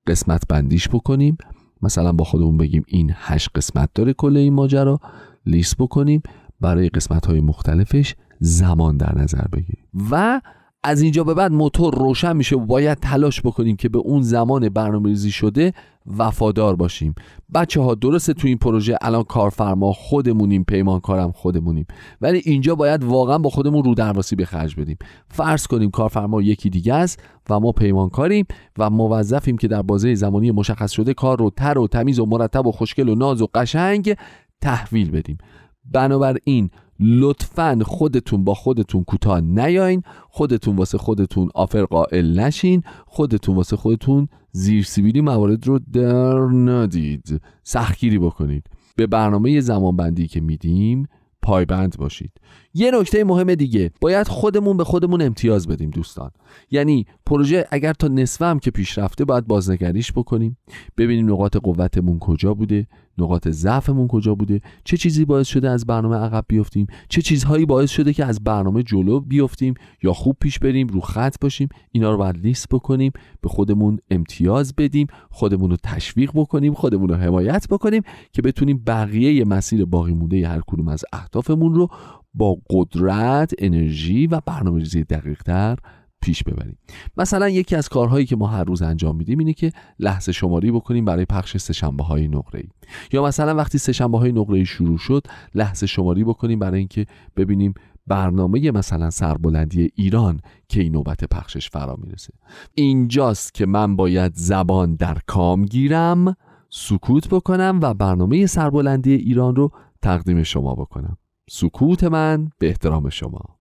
[0.08, 1.38] قسمت بندیش بکنیم.
[1.82, 5.00] مثلا با خودمون بگیم این هشت قسمت داره کل این ماجرا
[5.46, 6.22] لیست بکنیم
[6.62, 9.86] برای قسمت های مختلفش زمان در نظر بگیریم.
[10.12, 10.42] و
[10.84, 14.70] از اینجا به بعد موتور روشن میشه و باید تلاش بکنیم که به اون زمان
[14.70, 15.74] برنامه ریزی شده
[16.18, 17.16] وفادار باشیم.
[17.54, 21.86] بچه ها درسته تو این پروژه الان کارفرما خودمونیم پیمانکارم خودمونیم
[22.22, 24.98] ولی اینجا باید واقعا با خودمون رو درواسی به خرج بدیم.
[25.28, 28.46] فرض کنیم کارفرما یکی دیگه است و ما پیمانکاریم
[28.78, 32.68] و موظفیم که در بازه زمانی مشخص شده کار رو تر و تمیز و مرتب
[32.68, 34.16] و خوشگل و ناز و قشنگ
[34.62, 35.38] تحویل بدیم.
[35.86, 36.70] بنابراین
[37.02, 44.28] لطفا خودتون با خودتون کوتاه نیاین خودتون واسه خودتون آفر قائل نشین خودتون واسه خودتون
[44.52, 47.42] زیر سیبیلی موارد رو در ندید.
[47.64, 48.68] سختگیری بکنید.
[48.96, 51.08] به برنامه زمانبندی که میدیم
[51.42, 52.32] پایبند باشید.
[52.74, 56.32] یه نکته مهم دیگه باید خودمون به خودمون امتیاز بدیم دوستان.
[56.72, 60.58] یعنی پروژه اگر تا نصفه هم که پیش رفته باید بازنگریش بکنیم.
[60.98, 62.88] ببینیم نقاط قوتمون کجا بوده.
[63.18, 67.90] نقاط ضعفمون کجا بوده؟ چه چیزی باعث شده از برنامه عقب بیفتیم؟ چه چیزهایی باعث
[67.90, 72.18] شده که از برنامه جلو بیفتیم؟ یا خوب پیش بریم رو خط باشیم؟ اینا رو
[72.18, 78.02] باید لیست بکنیم به خودمون امتیاز بدیم خودمون رو تشویق بکنیم خودمون رو حمایت بکنیم
[78.34, 81.88] که بتونیم بقیه مسیر باقی مونده هر کدوم از اهدافمون رو
[82.34, 85.78] با قدرت انرژی و برنامه ریزی دقیق تر
[86.22, 86.78] پیش ببریم.
[87.18, 91.06] مثلا یکی از کارهایی که ما هر روز انجام میدیم اینه که لحظه شماری بکنیم
[91.06, 92.64] برای پخش سهشنبه های نقره
[93.12, 97.06] یا مثلا وقتی سهشنبه های نقره شروع شد لحظه شماری بکنیم برای اینکه
[97.36, 97.74] ببینیم
[98.08, 102.34] برنامه مثلا سربلندی ایران که این نوبت پخشش فرا می‌رسه.
[102.74, 106.36] اینجاست که من باید زبان در کام گیرم
[106.70, 111.18] سکوت بکنم و برنامه سربلندی ایران رو تقدیم شما بکنم.
[111.50, 113.61] سکوت من به احترام شما.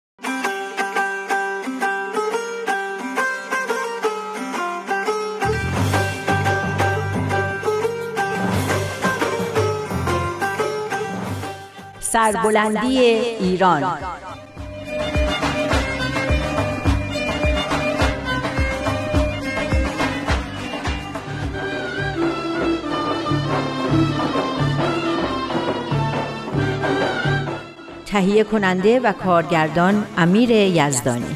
[12.11, 13.83] سربلندی ایران.
[28.05, 31.35] تهیه کننده و کارگردان امیر یزدانی.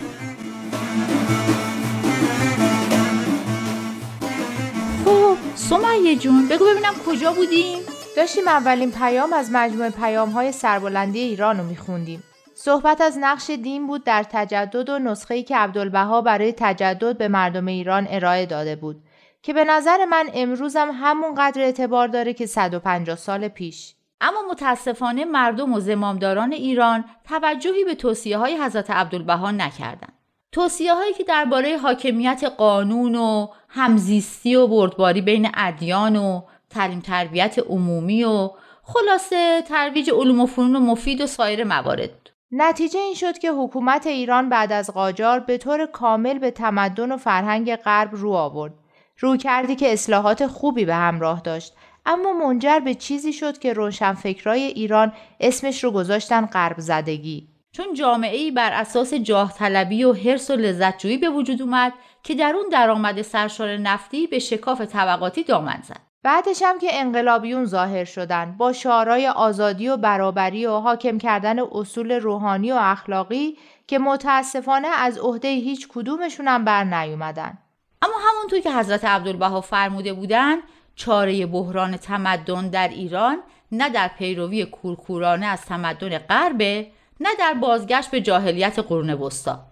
[5.05, 7.80] خب سمیه جون بگو ببینم کجا بودیم؟
[8.21, 12.23] داشتیم اولین پیام از مجموعه پیام های سربلندی ایران رو میخوندیم.
[12.55, 17.65] صحبت از نقش دین بود در تجدد و نسخه‌ای که عبدالبها برای تجدد به مردم
[17.65, 19.03] ایران ارائه داده بود
[19.41, 23.95] که به نظر من امروزم همون قدر اعتبار داره که 150 سال پیش.
[24.21, 30.13] اما متاسفانه مردم و زمامداران ایران توجهی به توصیه های حضرت عبدالبها نکردند.
[30.51, 37.59] توصیه هایی که درباره حاکمیت قانون و همزیستی و بردباری بین ادیان و تعلیم تربیت
[37.59, 38.49] عمومی و
[38.83, 44.49] خلاصه ترویج علوم و فنون مفید و سایر موارد نتیجه این شد که حکومت ایران
[44.49, 48.73] بعد از قاجار به طور کامل به تمدن و فرهنگ غرب رو آورد.
[49.19, 51.73] رو کردی که اصلاحات خوبی به همراه داشت
[52.05, 57.47] اما منجر به چیزی شد که روشنفکرای ایران اسمش رو گذاشتن غرب زدگی.
[57.71, 62.35] چون جامعه ای بر اساس جاه طلبی و حرس و لذتجویی به وجود اومد که
[62.35, 66.10] در اون درآمد سرشار نفتی به شکاف طبقاتی دامن زد.
[66.23, 72.11] بعدش هم که انقلابیون ظاهر شدن با شعارهای آزادی و برابری و حاکم کردن اصول
[72.11, 73.57] روحانی و اخلاقی
[73.87, 77.57] که متاسفانه از عهده هیچ کدومشون هم بر نیومدن.
[78.01, 80.57] اما همونطور که حضرت عبدالبها فرموده بودن
[80.95, 83.37] چاره بحران تمدن در ایران
[83.71, 86.87] نه در پیروی کورکورانه از تمدن غربه
[87.19, 89.70] نه در بازگشت به جاهلیت قرون وسطا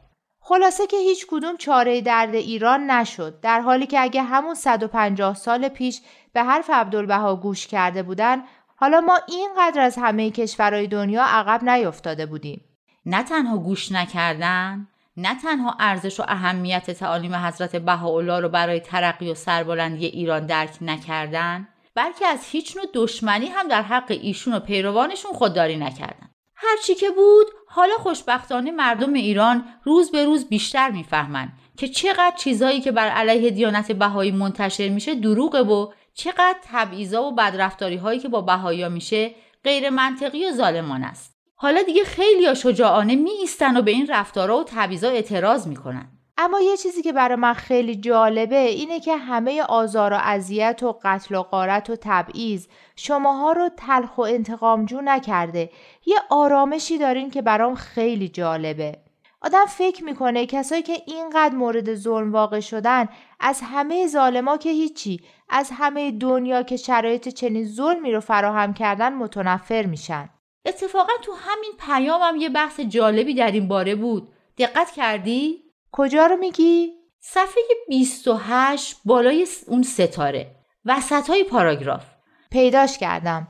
[0.50, 5.68] خلاصه که هیچ کدوم چاره درد ایران نشد در حالی که اگه همون 150 سال
[5.68, 6.02] پیش
[6.34, 8.44] به حرف عبدالبها گوش کرده بودن
[8.76, 12.62] حالا ما اینقدر از همه کشورهای دنیا عقب نیفتاده بودیم.
[13.06, 14.88] نه تنها گوش نکردن
[15.18, 20.78] نه تنها ارزش و اهمیت تعالیم حضرت بهاءالله رو برای ترقی و سربلندی ایران درک
[20.82, 26.29] نکردن بلکه از هیچ نوع دشمنی هم در حق ایشون و پیروانشون خودداری نکردن.
[26.62, 32.82] هرچی که بود حالا خوشبختانه مردم ایران روز به روز بیشتر می‌فهمند که چقدر چیزهایی
[32.82, 38.28] که بر علیه دیانت بهایی منتشر میشه دروغه و چقدر تبعیضا و بدرفتاری هایی که
[38.28, 41.38] با بهایی میشه غیر منطقی و ظالمان است.
[41.56, 46.08] حالا دیگه خیلی ها شجاعانه می ایستن و به این رفتارها و تعویضا اعتراض می‌کنن.
[46.42, 51.00] اما یه چیزی که برای من خیلی جالبه اینه که همه آزار و اذیت و
[51.04, 55.70] قتل و غارت و تبعیض شماها رو تلخ و انتقامجو نکرده.
[56.10, 59.00] یه آرامشی دارین که برام خیلی جالبه.
[59.42, 65.22] آدم فکر می‌کنه کسایی که اینقدر مورد ظلم واقع شدن از همه ظالما که هیچی
[65.50, 70.30] از همه دنیا که شرایط چنین ظلمی رو فراهم کردن متنفر میشن.
[70.66, 74.34] اتفاقا تو همین پیامم یه بحث جالبی در این باره بود.
[74.58, 80.56] دقت کردی؟ کجا رو میگی؟ صفحه 28 بالای اون ستاره.
[80.86, 82.06] وسط های پاراگراف.
[82.52, 83.48] پیداش کردم.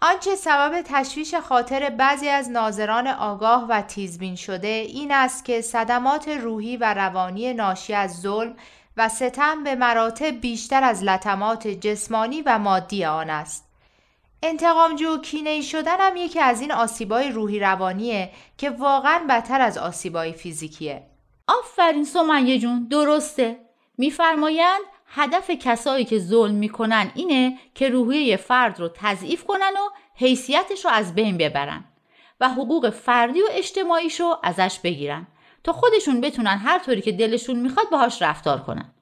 [0.00, 6.28] آنچه سبب تشویش خاطر بعضی از ناظران آگاه و تیزبین شده این است که صدمات
[6.28, 8.56] روحی و روانی ناشی از ظلم
[8.96, 13.68] و ستم به مراتب بیشتر از لطمات جسمانی و مادی آن است.
[14.42, 20.32] انتقامجو کینه شدن هم یکی از این آسیبای روحی روانیه که واقعا بدتر از آسیبای
[20.32, 21.02] فیزیکیه.
[21.48, 23.56] آفرین سمیه جون درسته.
[23.98, 24.80] میفرمایند
[25.10, 30.90] هدف کسایی که ظلم می‌کنن اینه که روحیه فرد رو تضعیف کنن و حیثیتش رو
[30.90, 31.84] از بین ببرن
[32.40, 35.26] و حقوق فردی و اجتماعیش رو ازش بگیرن
[35.64, 38.94] تا خودشون بتونن هر طوری که دلشون می‌خواد باهاش رفتار کنن.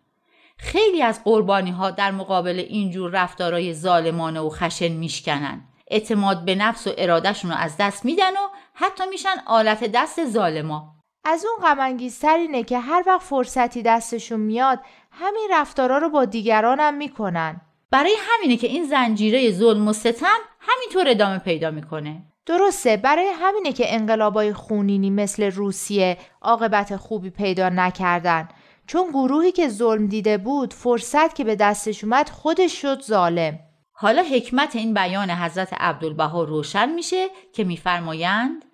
[0.59, 5.65] خیلی از قربانی ها در مقابل اینجور رفتارای ظالمانه و خشن میشکنن.
[5.91, 10.97] اعتماد به نفس و ارادهشون رو از دست میدن و حتی میشن آلت دست ظالما.
[11.25, 14.81] از اون غمانگیزتر اینه که هر وقت فرصتی دستشون میاد
[15.19, 17.61] همین رفتارا رو با دیگرانم می‌کنن.
[17.91, 22.23] برای همینه که این زنجیره ظلم و ستم همینطور ادامه پیدا می‌کنه.
[22.47, 28.49] درسته برای همینه که انقلابای خونینی مثل روسیه عاقبت خوبی پیدا نکردن.
[28.87, 33.59] چون گروهی که ظلم دیده بود فرصت که به دستش اومد خودش شد ظالم.
[33.93, 38.64] حالا حکمت این بیان حضرت عبدالبها روشن میشه که میفرمایند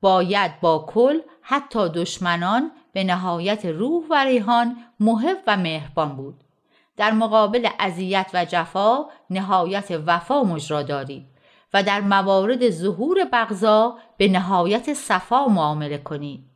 [0.00, 6.44] باید با کل حتی دشمنان به نهایت روح و ریحان محب و مهربان بود.
[6.96, 11.26] در مقابل اذیت و جفا نهایت وفا مجرا دارید
[11.74, 16.50] و در موارد ظهور بغضا به نهایت صفا معامله کنید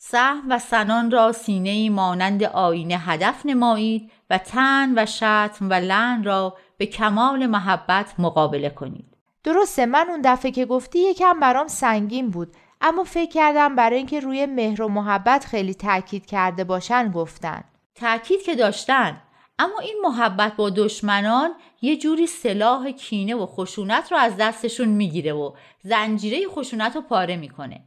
[0.00, 6.24] سهم و سنان را سینه مانند آینه هدف نمایید و تن و شتم و لن
[6.24, 9.16] را به کمال محبت مقابله کنید.
[9.44, 12.56] درسته من اون دفعه که گفتی یکم برام سنگین بود.
[12.80, 17.64] اما فکر کردم برای اینکه روی مهر و محبت خیلی تاکید کرده باشن گفتن.
[17.94, 19.22] تاکید که داشتن.
[19.58, 21.50] اما این محبت با دشمنان
[21.82, 25.52] یه جوری سلاح کینه و خشونت رو از دستشون می‌گیره و
[25.82, 27.80] زنجیره خشونت رو پاره می‌کنه.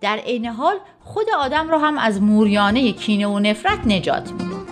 [0.00, 4.71] در عین حال خود آدم رو هم از موریانه کینه و نفرت نجات میده.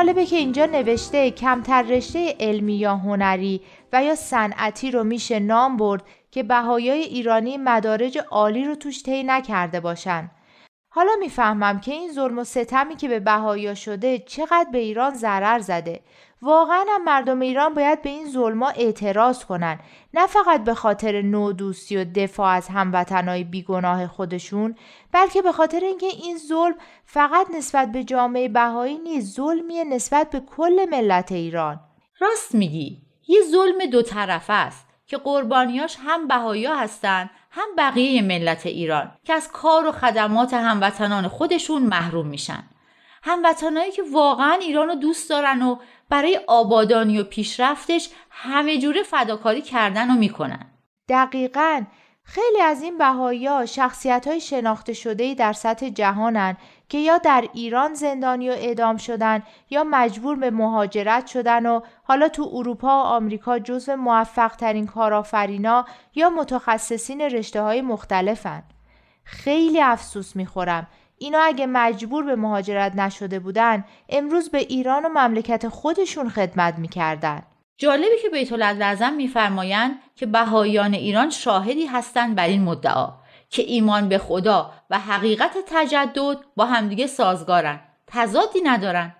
[0.00, 3.60] جالبه که اینجا نوشته کمتر رشته علمی یا هنری
[3.92, 9.22] و یا صنعتی رو میشه نام برد که بهایای ایرانی مدارج عالی رو توش طی
[9.22, 10.30] نکرده باشن.
[10.88, 15.58] حالا می‌فهمم که این ظلم و ستمی که به بهایا شده چقدر به ایران ضرر
[15.58, 16.00] زده
[16.42, 19.78] واقعا هم مردم ایران باید به این ظلما اعتراض کنن.
[20.14, 24.76] نه فقط به خاطر نودوستی و دفاع از هموطنهای بیگناه خودشون
[25.12, 26.74] بلکه به خاطر اینکه این ظلم
[27.04, 31.80] فقط نسبت به جامعه بهایی نیست ظلمیه نسبت به کل ملت ایران.
[32.20, 33.02] راست میگی.
[33.28, 39.32] یه ظلم دو طرفه است که قربانیاش هم بهایا هستن هم بقیه ملت ایران که
[39.32, 42.62] از کار و خدمات هموطنان خودشون محروم میشن.
[43.22, 45.76] هموطنایی که واقعا ایران رو دوست دارن و
[46.10, 50.66] برای آبادانی و پیشرفتش همه جوره فداکاری کردن و می‌کنن
[51.08, 51.84] دقیقا
[52.22, 56.56] خیلی از این بهایی شخصیت های شناخته شده در سطح جهانن
[56.88, 62.28] که یا در ایران زندانی و اعدام شدن یا مجبور به مهاجرت شدن و حالا
[62.28, 65.84] تو اروپا و آمریکا جزو موفق ترین کارآفرینا
[66.14, 68.62] یا متخصصین رشته های مختلفن.
[69.24, 70.86] خیلی افسوس می‌خورم
[71.22, 77.42] اینا اگه مجبور به مهاجرت نشده بودن امروز به ایران و مملکت خودشون خدمت می‌کردن.
[77.78, 83.12] جالبی که بیت العظم میفرمایند که بهایان ایران شاهدی هستند بر این مدعا
[83.50, 87.80] که ایمان به خدا و حقیقت تجدد با همدیگه سازگارن.
[88.06, 89.14] تضادی ندارن.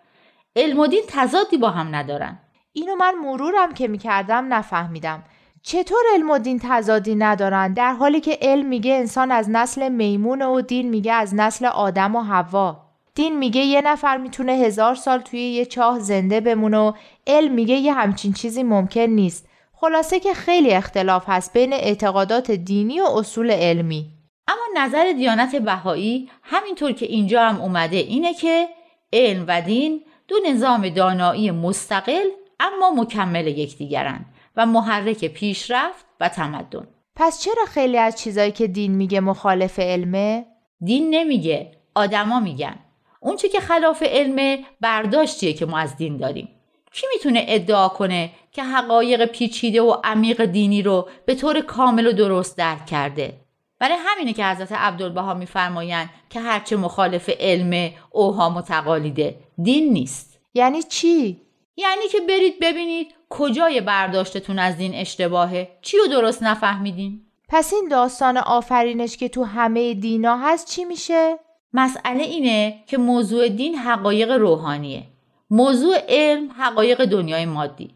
[0.57, 2.38] علم و دین تضادی با هم ندارن.
[2.72, 5.24] اینو من مرورم که می‌کردم نفهمیدم.
[5.62, 10.42] چطور علم و دین تضادی ندارن؟ در حالی که علم میگه انسان از نسل میمون
[10.42, 12.76] و دین میگه از نسل آدم و حوا.
[13.14, 16.92] دین میگه یه نفر می‌تونه هزار سال توی یه چاه زنده بمونه و
[17.26, 19.48] علم میگه یه همچین چیزی ممکن نیست.
[19.72, 24.06] خلاصه که خیلی اختلاف هست بین اعتقادات دینی و اصول علمی.
[24.48, 28.68] اما نظر دیانت بهایی همینطور که اینجا هم اومده اینه که
[29.12, 32.24] علم و دین دو نظام دانایی مستقل
[32.61, 34.26] اما مکمل یکدیگرند
[34.57, 36.88] و محرک پیشرفت و تمدن.
[37.16, 40.46] پس چرا خیلی از چیزایی که دین میگه مخالف علمه؟
[40.80, 42.78] دین نمیگه آدما میگن.
[43.20, 46.48] اون چی که خلاف علمه برداشتیه که ما از دین داریم.
[46.92, 52.12] کی می‌تونه ادعا کنه که حقایق پیچیده و عمیق دینی رو به طور کامل و
[52.12, 53.32] درست درک کرده؟
[53.78, 60.40] برای همینه که حضرت عبدالبها میفرمایند که هرچه مخالف علم اوهام و تقالیده دین نیست.
[60.55, 61.40] یعنی چی؟
[61.76, 67.89] یعنی که برید ببینید کجای برداشتتون از دین اشتباهه؟ چی رو درست نفهمیدین؟ پس این
[67.89, 71.39] داستان آفرینش که تو همه دینا هست چی میشه؟
[71.72, 75.03] مسئله اینه که موضوع دین حقایق روحانیه.
[75.51, 77.91] موضوع علم حقایق دنیای مادی.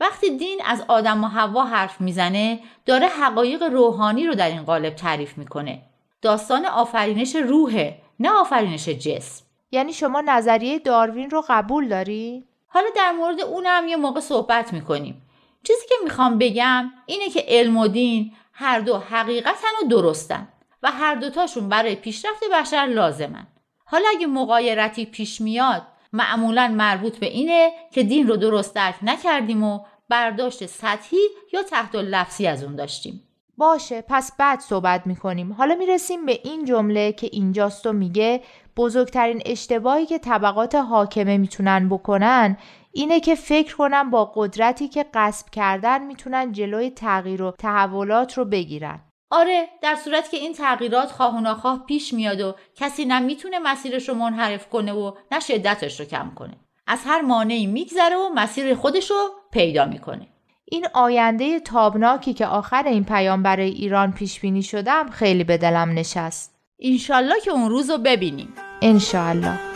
[0.00, 4.94] وقتی دین از آدم و هوا حرف می‌زنه داره حقایق روحانی رو در این قالب
[4.94, 5.82] تعریف می‌کنه.
[6.22, 9.44] داستان آفرینش روحه نه آفرینش جسم.
[9.70, 12.44] یعنی شما نظریه داروین رو قبول داری؟
[12.74, 15.22] حالا در مورد اونم یه موقع صحبت می‌کنیم.
[15.62, 20.48] چیزی که می‌خوام بگم اینه که علم و دین هر دو حقیقتن و درستن
[20.82, 23.46] و هر دوتاشون برای پیشرفت بشر لازمن.
[23.84, 29.62] حالا اگه مقایرتی پیش میاد معمولا مربوط به اینه که دین رو درست درک نکردیم
[29.62, 33.28] و برداشت سطحی یا تحت لفظی از اون داشتیم.
[33.56, 35.52] باشه پس بعد صحبت می‌کنیم.
[35.52, 38.42] حالا می‌رسیم به این جمله که اینجاست و میگه
[38.76, 42.56] بزرگترین اشتباهی که طبقات حاکمه می‌تونن بکنن
[42.92, 48.44] اینه که فکر کنن با قدرتی که قصب کردن می‌تونن جلوی تغییر و تحولات رو
[48.44, 49.00] بگیرن.
[49.30, 53.58] آره در صورت که این تغییرات خواه و ناخواه پیش میاد و کسی نه می‌تونه
[53.58, 56.54] مسیرش رو منحرف کنه و نه شدتش رو کم کنه.
[56.86, 60.28] از هر مانعی میگذره و مسیر خودش رو پیدا می‌کنه.
[60.64, 65.90] این آینده تابناکی که آخر این پیام برای ایران پیش بینی شدم خیلی به دلم
[65.90, 66.53] نشست.
[66.80, 68.54] انشالله که اون روز رو ببینیم.
[68.82, 69.73] انشالله.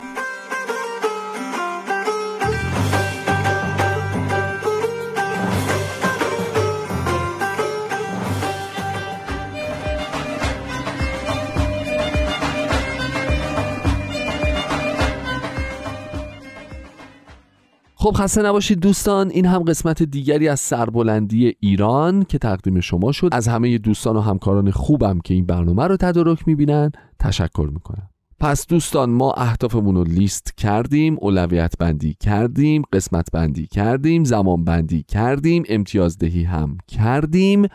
[18.09, 23.29] خب خسته نباشید دوستان این هم قسمت دیگری از سربلندی ایران که تقدیم شما شد.
[23.33, 28.09] از همه دوستان و همکاران خوبم که این برنامه رو تدارک می‌بینن تشکر می‌کنم.
[28.41, 35.03] پس دوستان ما اهدافمون رو لیست کردیم اولویت بندی کردیم قسمت بندی کردیم زمان بندی
[35.03, 37.67] کردیم امتیازدهی هم کردیم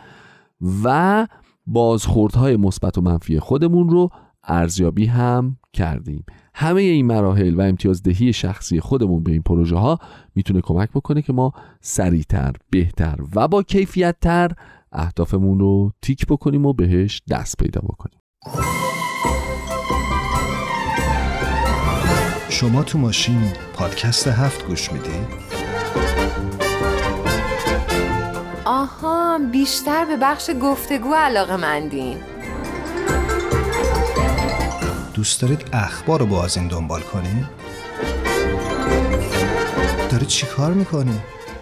[0.84, 1.26] و
[1.66, 4.08] بازخوردهای مثبت و منفی خودمون رو
[4.44, 6.24] ارزیابی هم کردیم.
[6.56, 9.98] همه این مراحل و امتیازدهی شخصی خودمون به این پروژه ها
[10.34, 14.50] می‌تونه کمک بکنه که ما سریعتر بهتر و با کیفیتتر
[14.92, 18.18] اهدافمون رو تیک بکنیم و بهش دست پیدا بکنیم
[22.48, 25.54] شما تو ماشین پادکست هفت گوش می‌دید؟
[28.64, 32.16] آها بیشتر به بخش گفتگو علاقه مندین
[35.14, 37.46] دوست دارید اخبار رو با از این دنبال کنی؟
[40.10, 41.20] داری چی کار می‌کنی؟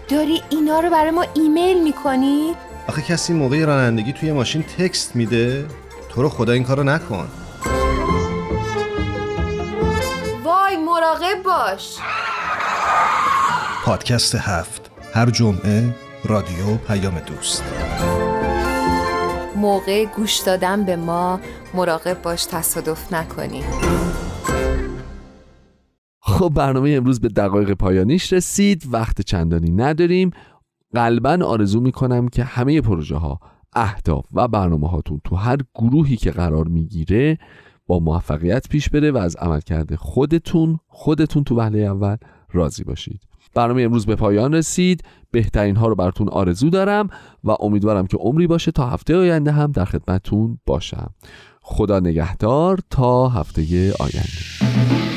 [0.09, 2.55] داری اینا رو برای ما ایمیل می‌کنی؟
[2.89, 5.67] آخه کسی موقع رانندگی توی ماشین تکست میده؟
[6.09, 7.29] تو رو خدا این کارو نکن
[10.45, 11.97] وای مراقب باش
[13.85, 15.95] پادکست هفت هر جمعه
[16.25, 17.63] رادیو پیام دوست
[19.63, 21.41] موقع گوش دادن به ما
[21.75, 23.63] مراقب باش تصادف نکنی.
[26.21, 28.83] خب برنامه امروز به دقایق پایانیش رسید.
[28.91, 30.31] وقت چندانی نداریم.
[30.95, 33.41] قلبا آرزو می‌کنم که همه پروژه ها
[33.73, 37.39] اهداف و برنامه هاتون تو هر گروهی که قرار می‌گیره
[37.87, 42.17] با موفقیت پیش بره و از عملکرد خودتون خودتون تو وهله اول
[42.53, 43.32] راضی باشید.
[43.55, 45.05] برنامه امروز به پایان رسید.
[45.31, 47.09] بهترین ها رو براتون آرزو دارم
[47.45, 51.11] و امیدوارم که عمری باشه تا هفته آینده هم در خدمتتون باشم.
[51.63, 55.12] خدا نگهدار تا هفته آینده.